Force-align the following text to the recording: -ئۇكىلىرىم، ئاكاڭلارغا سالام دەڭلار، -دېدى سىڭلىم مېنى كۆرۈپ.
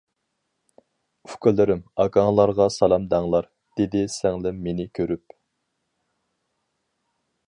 -ئۇكىلىرىم، 1.27 1.83
ئاكاڭلارغا 2.03 2.67
سالام 2.77 3.05
دەڭلار، 3.11 3.49
-دېدى 3.81 4.03
سىڭلىم 4.15 4.65
مېنى 4.69 4.87
كۆرۈپ. 5.01 5.39